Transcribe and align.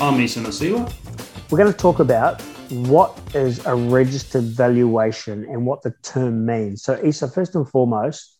I'm 0.00 0.20
Isa 0.20 0.38
Nasiwa. 0.38 0.92
We're 1.50 1.58
going 1.58 1.72
to 1.72 1.76
talk 1.76 1.98
about 1.98 2.40
what 2.70 3.18
is 3.34 3.66
a 3.66 3.74
registered 3.74 4.44
valuation 4.44 5.42
and 5.42 5.66
what 5.66 5.82
the 5.82 5.92
term 6.04 6.46
means. 6.46 6.84
So, 6.84 7.04
Isa, 7.04 7.26
first 7.26 7.56
and 7.56 7.68
foremost, 7.68 8.38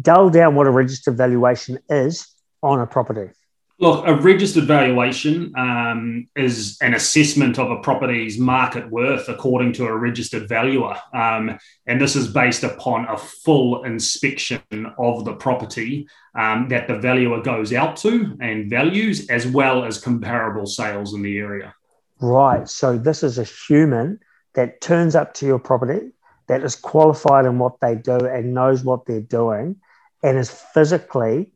dull 0.00 0.30
down 0.30 0.54
what 0.54 0.68
a 0.68 0.70
registered 0.70 1.16
valuation 1.16 1.80
is 1.90 2.32
on 2.62 2.78
a 2.78 2.86
property. 2.86 3.32
Look, 3.80 4.08
a 4.08 4.14
registered 4.16 4.64
valuation 4.64 5.52
um, 5.56 6.26
is 6.34 6.78
an 6.80 6.94
assessment 6.94 7.60
of 7.60 7.70
a 7.70 7.78
property's 7.78 8.36
market 8.36 8.90
worth 8.90 9.28
according 9.28 9.72
to 9.74 9.86
a 9.86 9.96
registered 9.96 10.48
valuer. 10.48 10.96
Um, 11.14 11.56
and 11.86 12.00
this 12.00 12.16
is 12.16 12.26
based 12.26 12.64
upon 12.64 13.04
a 13.04 13.16
full 13.16 13.84
inspection 13.84 14.62
of 14.98 15.24
the 15.24 15.34
property 15.34 16.08
um, 16.36 16.66
that 16.70 16.88
the 16.88 16.98
valuer 16.98 17.40
goes 17.40 17.72
out 17.72 17.96
to 17.98 18.36
and 18.40 18.68
values, 18.68 19.30
as 19.30 19.46
well 19.46 19.84
as 19.84 20.00
comparable 20.00 20.66
sales 20.66 21.14
in 21.14 21.22
the 21.22 21.38
area. 21.38 21.72
Right. 22.20 22.68
So, 22.68 22.98
this 22.98 23.22
is 23.22 23.38
a 23.38 23.44
human 23.44 24.18
that 24.54 24.80
turns 24.80 25.14
up 25.14 25.34
to 25.34 25.46
your 25.46 25.60
property, 25.60 26.10
that 26.48 26.64
is 26.64 26.74
qualified 26.74 27.44
in 27.44 27.60
what 27.60 27.78
they 27.80 27.94
do 27.94 28.16
and 28.26 28.54
knows 28.54 28.82
what 28.82 29.06
they're 29.06 29.20
doing, 29.20 29.76
and 30.24 30.36
is 30.36 30.50
physically 30.50 31.52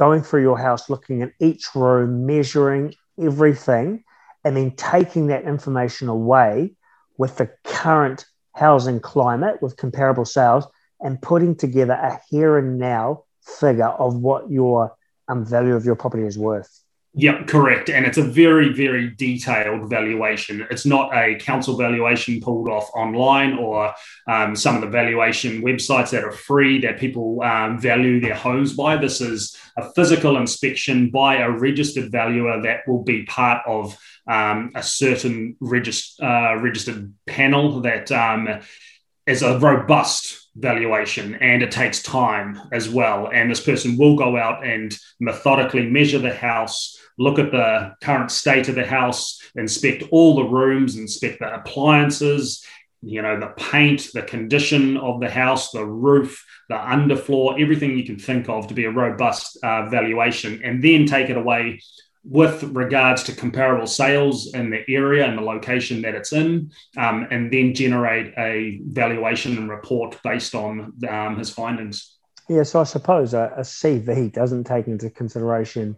going 0.00 0.22
through 0.22 0.40
your 0.40 0.58
house, 0.58 0.88
looking 0.88 1.20
at 1.20 1.30
each 1.40 1.74
room, 1.74 2.24
measuring 2.24 2.94
everything, 3.20 4.02
and 4.44 4.56
then 4.56 4.70
taking 4.70 5.26
that 5.26 5.44
information 5.44 6.08
away 6.08 6.72
with 7.18 7.36
the 7.36 7.50
current 7.64 8.24
housing 8.54 8.98
climate 8.98 9.60
with 9.60 9.76
comparable 9.76 10.24
sales 10.24 10.66
and 11.00 11.20
putting 11.20 11.54
together 11.54 11.92
a 11.92 12.18
here 12.30 12.56
and 12.56 12.78
now 12.78 13.24
figure 13.42 13.88
of 13.88 14.16
what 14.16 14.50
your 14.50 14.96
um, 15.28 15.44
value 15.44 15.74
of 15.74 15.84
your 15.84 15.96
property 15.96 16.24
is 16.24 16.38
worth. 16.38 16.80
Yep, 17.14 17.48
correct. 17.48 17.90
And 17.90 18.06
it's 18.06 18.18
a 18.18 18.22
very, 18.22 18.72
very 18.72 19.10
detailed 19.10 19.90
valuation. 19.90 20.64
It's 20.70 20.86
not 20.86 21.12
a 21.12 21.34
council 21.40 21.76
valuation 21.76 22.40
pulled 22.40 22.68
off 22.68 22.88
online 22.94 23.54
or 23.54 23.92
um, 24.28 24.54
some 24.54 24.76
of 24.76 24.80
the 24.80 24.86
valuation 24.86 25.60
websites 25.60 26.10
that 26.10 26.22
are 26.22 26.30
free 26.30 26.80
that 26.82 27.00
people 27.00 27.42
um, 27.42 27.80
value 27.80 28.20
their 28.20 28.36
homes 28.36 28.74
by. 28.74 28.96
This 28.96 29.20
is 29.20 29.56
a 29.76 29.90
physical 29.94 30.36
inspection 30.36 31.10
by 31.10 31.38
a 31.38 31.50
registered 31.50 32.12
valuer 32.12 32.62
that 32.62 32.86
will 32.86 33.02
be 33.02 33.24
part 33.24 33.62
of 33.66 33.98
um, 34.28 34.70
a 34.76 34.82
certain 34.82 35.56
regist- 35.60 36.22
uh, 36.22 36.60
registered 36.60 37.12
panel 37.26 37.80
that 37.80 38.12
um, 38.12 38.60
is 39.26 39.42
a 39.42 39.58
robust 39.58 40.48
valuation 40.56 41.34
and 41.36 41.62
it 41.62 41.70
takes 41.70 42.02
time 42.02 42.60
as 42.72 42.88
well. 42.88 43.30
And 43.32 43.50
this 43.50 43.60
person 43.60 43.96
will 43.96 44.16
go 44.16 44.36
out 44.36 44.64
and 44.64 44.96
methodically 45.20 45.88
measure 45.88 46.18
the 46.18 46.34
house, 46.34 46.98
look 47.20 47.38
at 47.38 47.52
the 47.52 47.94
current 48.00 48.30
state 48.30 48.68
of 48.68 48.74
the 48.74 48.86
house, 48.86 49.38
inspect 49.54 50.04
all 50.10 50.34
the 50.34 50.48
rooms, 50.48 50.96
inspect 50.96 51.38
the 51.38 51.54
appliances, 51.54 52.64
you 53.02 53.20
know, 53.20 53.38
the 53.38 53.52
paint, 53.58 54.08
the 54.14 54.22
condition 54.22 54.96
of 54.96 55.20
the 55.20 55.28
house, 55.28 55.70
the 55.70 55.84
roof, 55.84 56.42
the 56.70 56.74
underfloor, 56.74 57.60
everything 57.60 57.96
you 57.96 58.04
can 58.04 58.18
think 58.18 58.48
of 58.48 58.66
to 58.66 58.74
be 58.74 58.86
a 58.86 58.90
robust 58.90 59.58
uh, 59.62 59.86
valuation, 59.88 60.62
and 60.64 60.82
then 60.82 61.04
take 61.04 61.28
it 61.28 61.36
away 61.36 61.80
with 62.24 62.62
regards 62.62 63.22
to 63.24 63.34
comparable 63.34 63.86
sales 63.86 64.54
in 64.54 64.70
the 64.70 64.82
area 64.88 65.26
and 65.26 65.36
the 65.36 65.42
location 65.42 66.00
that 66.02 66.14
it's 66.14 66.32
in, 66.32 66.70
um, 66.96 67.26
and 67.30 67.52
then 67.52 67.74
generate 67.74 68.32
a 68.38 68.80
valuation 68.86 69.58
and 69.58 69.68
report 69.68 70.18
based 70.22 70.54
on 70.54 70.92
um, 71.08 71.38
his 71.38 71.50
findings. 71.50 72.16
Yeah, 72.48 72.62
so 72.62 72.80
I 72.80 72.84
suppose 72.84 73.34
a, 73.34 73.52
a, 73.56 73.60
CV 73.60 74.32
doesn't 74.32 74.64
take 74.64 74.88
into 74.88 75.08
consideration 75.08 75.96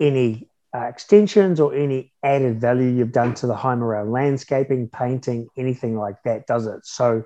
any 0.00 0.47
uh, 0.74 0.80
extensions 0.80 1.60
or 1.60 1.74
any 1.74 2.12
added 2.22 2.60
value 2.60 2.88
you've 2.88 3.12
done 3.12 3.34
to 3.34 3.46
the 3.46 3.56
home 3.56 3.82
around 3.82 4.12
landscaping, 4.12 4.88
painting, 4.88 5.48
anything 5.56 5.96
like 5.96 6.22
that, 6.24 6.46
does 6.46 6.66
it? 6.66 6.84
So 6.84 7.24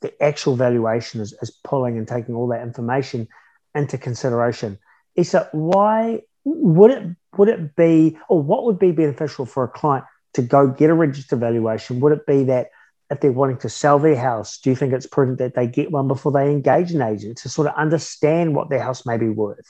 the 0.00 0.22
actual 0.22 0.56
valuation 0.56 1.20
is, 1.20 1.32
is 1.40 1.50
pulling 1.64 1.96
and 1.96 2.06
taking 2.06 2.34
all 2.34 2.48
that 2.48 2.62
information 2.62 3.28
into 3.74 3.96
consideration. 3.96 4.78
Isa, 5.16 5.48
why 5.52 6.20
would 6.44 6.90
it 6.90 7.16
would 7.36 7.48
it 7.48 7.76
be, 7.76 8.18
or 8.28 8.42
what 8.42 8.64
would 8.64 8.78
be 8.78 8.92
beneficial 8.92 9.46
for 9.46 9.64
a 9.64 9.68
client 9.68 10.04
to 10.34 10.42
go 10.42 10.68
get 10.68 10.90
a 10.90 10.94
registered 10.94 11.40
valuation? 11.40 12.00
Would 12.00 12.12
it 12.12 12.26
be 12.26 12.44
that 12.44 12.68
if 13.10 13.20
they're 13.20 13.32
wanting 13.32 13.58
to 13.58 13.68
sell 13.68 13.98
their 13.98 14.16
house, 14.16 14.58
do 14.58 14.70
you 14.70 14.76
think 14.76 14.92
it's 14.92 15.06
prudent 15.06 15.38
that 15.38 15.54
they 15.54 15.66
get 15.66 15.90
one 15.90 16.08
before 16.08 16.32
they 16.32 16.50
engage 16.50 16.92
an 16.92 17.02
agent 17.02 17.38
to 17.38 17.48
sort 17.48 17.68
of 17.68 17.74
understand 17.74 18.54
what 18.54 18.70
their 18.70 18.82
house 18.82 19.06
may 19.06 19.16
be 19.16 19.28
worth? 19.28 19.66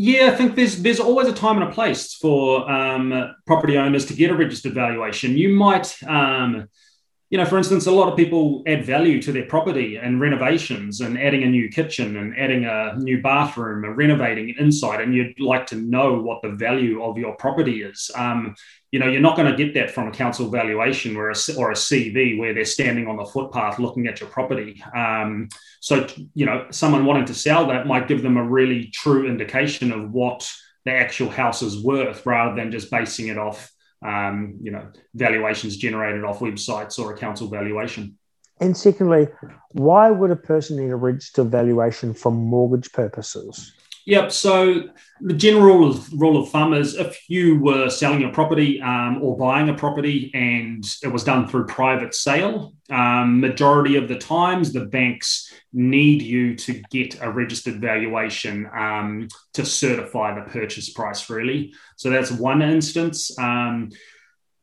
Yeah, 0.00 0.30
I 0.32 0.36
think 0.36 0.54
there's 0.54 0.80
there's 0.80 1.00
always 1.00 1.26
a 1.26 1.32
time 1.32 1.60
and 1.60 1.68
a 1.68 1.72
place 1.72 2.14
for 2.14 2.70
um, 2.70 3.34
property 3.48 3.76
owners 3.76 4.06
to 4.06 4.14
get 4.14 4.30
a 4.30 4.34
registered 4.34 4.72
valuation. 4.72 5.36
You 5.36 5.48
might 5.48 5.92
um, 6.06 6.68
you 7.30 7.36
know, 7.36 7.44
for 7.44 7.58
instance, 7.58 7.84
a 7.86 7.92
lot 7.92 8.08
of 8.08 8.16
people 8.16 8.62
add 8.66 8.86
value 8.86 9.20
to 9.20 9.32
their 9.32 9.44
property 9.44 9.96
and 9.96 10.18
renovations 10.18 11.02
and 11.02 11.20
adding 11.20 11.42
a 11.42 11.46
new 11.46 11.68
kitchen 11.68 12.16
and 12.16 12.34
adding 12.38 12.64
a 12.64 12.94
new 12.96 13.20
bathroom 13.20 13.84
and 13.84 13.98
renovating 13.98 14.54
inside, 14.58 15.02
and 15.02 15.14
you'd 15.14 15.38
like 15.38 15.66
to 15.66 15.76
know 15.76 16.18
what 16.18 16.40
the 16.40 16.48
value 16.52 17.02
of 17.02 17.18
your 17.18 17.36
property 17.36 17.82
is. 17.82 18.10
Um, 18.16 18.54
you 18.92 18.98
know, 18.98 19.08
you're 19.08 19.20
not 19.20 19.36
going 19.36 19.50
to 19.50 19.62
get 19.62 19.74
that 19.74 19.90
from 19.90 20.08
a 20.08 20.10
council 20.10 20.48
valuation 20.48 21.16
or 21.16 21.28
a, 21.28 21.34
or 21.58 21.70
a 21.70 21.74
CV 21.74 22.38
where 22.38 22.54
they're 22.54 22.64
standing 22.64 23.06
on 23.06 23.18
the 23.18 23.26
footpath 23.26 23.78
looking 23.78 24.06
at 24.06 24.20
your 24.20 24.30
property. 24.30 24.82
Um, 24.96 25.50
so, 25.80 26.06
you 26.32 26.46
know, 26.46 26.66
someone 26.70 27.04
wanting 27.04 27.26
to 27.26 27.34
sell 27.34 27.66
that 27.66 27.86
might 27.86 28.08
give 28.08 28.22
them 28.22 28.38
a 28.38 28.44
really 28.44 28.86
true 28.86 29.28
indication 29.28 29.92
of 29.92 30.12
what 30.12 30.50
the 30.86 30.92
actual 30.92 31.28
house 31.28 31.60
is 31.60 31.84
worth 31.84 32.24
rather 32.24 32.56
than 32.56 32.72
just 32.72 32.90
basing 32.90 33.28
it 33.28 33.36
off 33.36 33.70
um, 34.02 34.58
you 34.62 34.70
know, 34.70 34.90
valuations 35.14 35.76
generated 35.76 36.24
off 36.24 36.40
websites 36.40 36.98
or 36.98 37.12
a 37.12 37.16
council 37.16 37.48
valuation. 37.48 38.18
And 38.60 38.76
secondly, 38.76 39.28
why 39.70 40.10
would 40.10 40.30
a 40.30 40.36
person 40.36 40.78
need 40.78 40.90
a 40.90 40.96
registered 40.96 41.48
valuation 41.48 42.14
for 42.14 42.32
mortgage 42.32 42.92
purposes? 42.92 43.72
Yep. 44.08 44.32
So 44.32 44.84
the 45.20 45.34
general 45.34 45.92
rule 46.16 46.42
of, 46.42 46.48
thumb 46.48 46.72
is 46.72 46.94
if 46.94 47.28
you 47.28 47.58
were 47.58 47.90
selling 47.90 48.24
a 48.24 48.30
property 48.30 48.80
um, 48.80 49.18
or 49.22 49.36
buying 49.36 49.68
a 49.68 49.74
property 49.74 50.30
and 50.32 50.82
it 51.02 51.08
was 51.08 51.24
done 51.24 51.46
through 51.46 51.66
private 51.66 52.14
sale, 52.14 52.72
um, 52.88 53.38
majority 53.38 53.96
of 53.96 54.08
the 54.08 54.16
times 54.16 54.72
the 54.72 54.86
banks 54.86 55.52
need 55.74 56.22
you 56.22 56.54
to 56.54 56.82
get 56.90 57.20
a 57.20 57.30
registered 57.30 57.82
valuation 57.82 58.66
um, 58.74 59.28
to 59.52 59.66
certify 59.66 60.34
the 60.34 60.50
purchase 60.50 60.88
price. 60.88 61.28
Really. 61.28 61.74
So 61.96 62.08
that's 62.08 62.30
one 62.30 62.62
instance. 62.62 63.38
Um, 63.38 63.90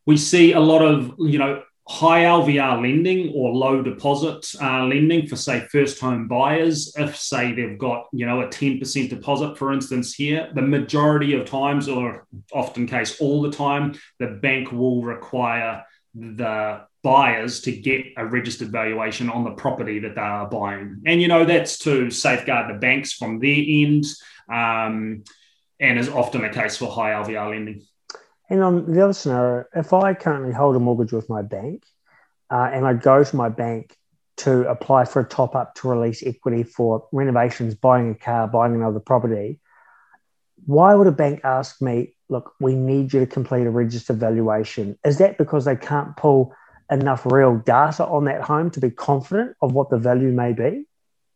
we 0.08 0.18
see 0.18 0.54
a 0.54 0.60
lot 0.60 0.82
of 0.82 1.14
you 1.20 1.38
know 1.38 1.62
high 1.88 2.24
LVR 2.24 2.82
lending 2.82 3.32
or 3.36 3.54
low 3.54 3.82
deposit 3.82 4.44
uh, 4.60 4.84
lending 4.86 5.28
for 5.28 5.36
say 5.36 5.60
first 5.72 6.00
home 6.00 6.28
buyers 6.28 6.94
if 6.98 7.16
say 7.16 7.54
they've 7.54 7.78
got 7.78 8.08
you 8.12 8.26
know 8.26 8.42
a 8.42 8.48
10% 8.48 9.10
deposit 9.10 9.56
for 9.56 9.72
instance 9.72 10.16
here 10.16 10.50
the 10.56 10.62
majority 10.64 11.34
of 11.34 11.46
times 11.46 11.88
or 11.88 12.26
often 12.52 12.88
case 12.88 13.22
all 13.22 13.42
the 13.44 13.52
time 13.52 13.94
the 14.18 14.28
bank 14.28 14.72
will 14.72 15.04
require 15.04 15.86
the 16.16 16.82
buyers 17.04 17.62
to 17.62 17.72
get 17.72 18.04
a 18.18 18.26
registered 18.26 18.70
valuation 18.70 19.30
on 19.30 19.44
the 19.44 19.52
property 19.52 20.00
that 20.00 20.16
they 20.16 20.22
are 20.22 20.50
buying. 20.50 21.04
And, 21.06 21.22
you 21.22 21.28
know, 21.28 21.46
that's 21.46 21.78
to 21.80 22.10
safeguard 22.10 22.74
the 22.74 22.80
banks 22.80 23.14
from 23.14 23.40
their 23.40 23.64
end 23.68 24.06
um, 24.52 25.24
and 25.80 26.00
is 26.00 26.10
often 26.10 26.42
the 26.42 26.50
case 26.50 26.78
for 26.78 26.90
high 26.90 27.12
LVR 27.12 27.52
lending. 27.52 27.86
And 28.50 28.64
on 28.64 28.92
the 28.92 29.04
other 29.04 29.14
scenario, 29.14 29.66
if 29.76 29.94
I 29.94 30.14
currently 30.14 30.54
hold 30.54 30.76
a 30.76 30.80
mortgage 30.80 31.12
with 31.12 31.30
my 31.30 31.42
bank 31.42 31.84
uh, 32.52 32.70
and 32.72 32.86
I 32.86 32.94
go 32.94 33.24
to 33.24 33.36
my 33.36 33.50
bank 33.50 33.98
to 34.38 34.70
apply 34.70 35.06
for 35.06 35.22
a 35.22 35.26
top 35.26 35.56
up 35.56 35.76
to 35.76 35.90
release 35.90 36.22
equity 36.24 36.64
for 36.64 37.08
renovations, 37.12 37.74
buying 37.74 38.12
a 38.12 38.16
car, 38.16 38.48
buying 38.48 38.76
another 38.76 39.00
property, 39.00 39.60
why 40.66 40.94
would 40.94 41.08
a 41.08 41.12
bank 41.12 41.42
ask 41.44 41.82
me, 41.82 42.16
look, 42.30 42.54
we 42.60 42.76
need 42.76 43.14
you 43.14 43.20
to 43.22 43.28
complete 43.28 43.68
a 43.68 43.70
registered 43.70 44.18
valuation? 44.18 44.98
Is 45.06 45.18
that 45.20 45.38
because 45.38 45.66
they 45.66 45.76
can't 45.76 46.16
pull 46.18 46.54
enough 46.92 47.26
real 47.26 47.58
data 47.58 48.06
on 48.06 48.26
that 48.26 48.42
home 48.42 48.72
to 48.72 48.80
be 48.80 48.92
confident 48.92 49.56
of 49.62 49.74
what 49.74 49.90
the 49.90 49.98
value 49.98 50.32
may 50.32 50.54
be? 50.54 50.86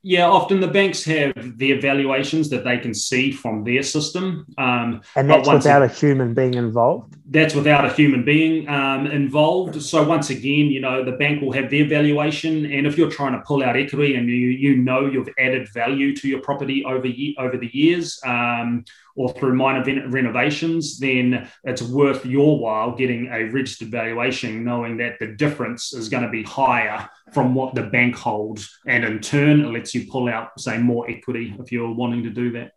Yeah, 0.01 0.27
often 0.27 0.61
the 0.61 0.67
banks 0.67 1.03
have 1.03 1.33
the 1.57 1.73
evaluations 1.73 2.49
that 2.51 2.63
they 2.63 2.77
can 2.77 2.93
see 2.93 3.33
from 3.33 3.65
their 3.65 3.83
system. 3.83 4.45
Um, 4.57 5.01
and 5.17 5.29
that's 5.29 5.49
without 5.49 5.83
a 5.83 5.89
human 5.89 6.33
being 6.33 6.53
involved? 6.53 7.17
That's 7.29 7.53
without 7.53 7.83
a 7.83 7.91
human 7.91 8.23
being 8.23 8.67
um, 8.69 9.07
involved. 9.07 9.81
So, 9.81 10.01
once 10.07 10.29
again, 10.29 10.67
you 10.67 10.79
know, 10.79 11.03
the 11.03 11.11
bank 11.11 11.41
will 11.41 11.51
have 11.51 11.69
their 11.69 11.85
valuation. 11.85 12.65
And 12.71 12.87
if 12.87 12.97
you're 12.97 13.11
trying 13.11 13.33
to 13.33 13.41
pull 13.41 13.61
out 13.61 13.75
equity 13.75 14.15
and 14.15 14.29
you, 14.29 14.35
you 14.35 14.77
know 14.77 15.05
you've 15.05 15.29
added 15.37 15.67
value 15.73 16.15
to 16.15 16.29
your 16.29 16.39
property 16.39 16.85
over, 16.85 17.07
over 17.37 17.57
the 17.57 17.69
years, 17.73 18.21
um, 18.25 18.85
or 19.19 19.33
through 19.33 19.53
minor 19.53 19.83
renovations, 20.07 20.97
then 20.97 21.45
it's 21.65 21.81
worth 21.81 22.25
your 22.25 22.57
while 22.57 22.95
getting 22.95 23.27
a 23.27 23.43
registered 23.49 23.89
valuation, 23.89 24.63
knowing 24.63 24.95
that 24.95 25.19
the 25.19 25.27
difference 25.27 25.91
is 25.91 26.07
going 26.07 26.23
to 26.23 26.29
be 26.29 26.41
higher 26.41 27.09
from 27.33 27.53
what 27.53 27.75
the 27.75 27.83
bank 27.83 28.15
holds. 28.15 28.79
And 28.87 29.03
in 29.03 29.19
turn, 29.19 29.59
it 29.59 29.73
lets 29.73 29.93
you 29.93 30.09
pull 30.09 30.29
out, 30.29 30.57
say, 30.57 30.77
more 30.77 31.09
equity 31.09 31.53
if 31.59 31.69
you're 31.69 31.91
wanting 31.91 32.23
to 32.23 32.29
do 32.29 32.53
that. 32.53 32.71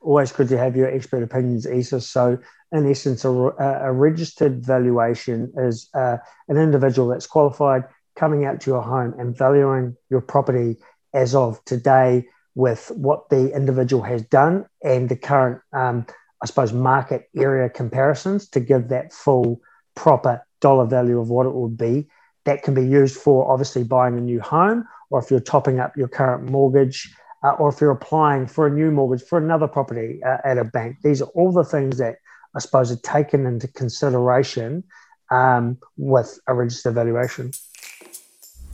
Always 0.00 0.32
good 0.32 0.48
to 0.48 0.56
have 0.56 0.74
your 0.74 0.88
expert 0.88 1.22
opinions, 1.22 1.66
Isa. 1.66 2.00
So, 2.00 2.38
in 2.72 2.90
essence, 2.90 3.26
a, 3.26 3.28
a 3.28 3.92
registered 3.92 4.64
valuation 4.64 5.52
is 5.58 5.90
uh, 5.92 6.16
an 6.48 6.56
individual 6.56 7.08
that's 7.08 7.26
qualified 7.26 7.84
coming 8.16 8.46
out 8.46 8.62
to 8.62 8.70
your 8.70 8.82
home 8.82 9.16
and 9.18 9.36
valuing 9.36 9.98
your 10.08 10.22
property 10.22 10.78
as 11.12 11.34
of 11.34 11.62
today 11.66 12.26
with 12.54 12.90
what 12.94 13.28
the 13.30 13.54
individual 13.54 14.02
has 14.02 14.22
done 14.22 14.66
and 14.82 15.08
the 15.08 15.16
current, 15.16 15.60
um, 15.72 16.06
I 16.42 16.46
suppose, 16.46 16.72
market 16.72 17.28
area 17.36 17.68
comparisons 17.68 18.48
to 18.50 18.60
give 18.60 18.88
that 18.88 19.12
full, 19.12 19.60
proper 19.94 20.44
dollar 20.60 20.86
value 20.86 21.18
of 21.18 21.30
what 21.30 21.46
it 21.46 21.54
would 21.54 21.76
be. 21.76 22.08
That 22.44 22.62
can 22.62 22.74
be 22.74 22.86
used 22.86 23.16
for 23.16 23.50
obviously 23.50 23.84
buying 23.84 24.18
a 24.18 24.20
new 24.20 24.40
home, 24.40 24.84
or 25.10 25.18
if 25.20 25.30
you're 25.30 25.40
topping 25.40 25.80
up 25.80 25.96
your 25.96 26.08
current 26.08 26.50
mortgage, 26.50 27.12
uh, 27.42 27.52
or 27.52 27.68
if 27.68 27.80
you're 27.80 27.90
applying 27.90 28.46
for 28.46 28.66
a 28.66 28.70
new 28.70 28.90
mortgage 28.90 29.26
for 29.26 29.38
another 29.38 29.68
property 29.68 30.20
uh, 30.24 30.38
at 30.44 30.58
a 30.58 30.64
bank. 30.64 30.96
These 31.02 31.22
are 31.22 31.28
all 31.34 31.52
the 31.52 31.64
things 31.64 31.98
that 31.98 32.16
I 32.54 32.60
suppose 32.60 32.92
are 32.92 32.96
taken 32.96 33.46
into 33.46 33.68
consideration 33.68 34.84
um, 35.30 35.78
with 35.96 36.38
a 36.46 36.54
registered 36.54 36.94
valuation. 36.94 37.52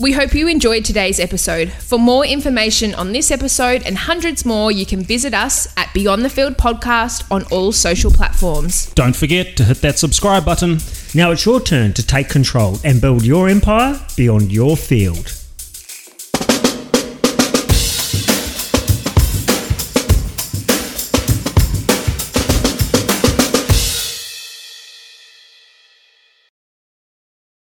We 0.01 0.13
hope 0.13 0.33
you 0.33 0.49
enjoyed 0.49 0.87
today's 0.87 1.21
episode. 1.21 1.71
For 1.73 1.99
more 1.99 2.25
information 2.25 2.95
on 2.95 3.13
this 3.13 3.31
episode 3.31 3.83
and 3.85 3.99
hundreds 3.99 4.47
more, 4.47 4.73
you 4.73 4.87
can 4.87 5.03
visit 5.03 5.35
us 5.35 5.69
at 5.77 5.93
Beyond 5.93 6.25
the 6.25 6.31
Field 6.31 6.57
Podcast 6.57 7.31
on 7.31 7.45
all 7.53 7.71
social 7.71 8.11
platforms. 8.11 8.87
Don't 8.95 9.15
forget 9.15 9.59
to 9.59 9.65
hit 9.65 9.83
that 9.83 9.99
subscribe 9.99 10.47
button. 10.47 10.79
Now 11.15 11.33
it's 11.33 11.45
your 11.45 11.61
turn 11.61 11.93
to 11.93 12.07
take 12.07 12.31
control 12.31 12.79
and 12.83 12.99
build 12.99 13.27
your 13.27 13.51
empire 13.51 14.01
beyond 14.17 14.51
your 14.51 14.75
field. 14.75 15.40